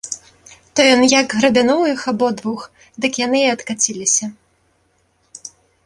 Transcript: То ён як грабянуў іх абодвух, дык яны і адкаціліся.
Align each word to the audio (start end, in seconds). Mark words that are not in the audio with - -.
То 0.77 0.81
ён 0.93 1.01
як 1.19 1.35
грабянуў 1.41 1.85
іх 1.93 2.01
абодвух, 2.13 2.61
дык 3.07 3.13
яны 3.27 3.39
і 3.45 3.53
адкаціліся. 3.59 4.35